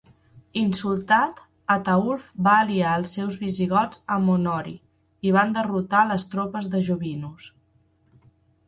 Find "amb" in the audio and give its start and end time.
4.17-4.35